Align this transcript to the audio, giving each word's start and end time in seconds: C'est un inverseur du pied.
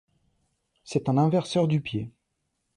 C'est 0.83 1.09
un 1.09 1.17
inverseur 1.19 1.67
du 1.67 1.79
pied. 1.79 2.09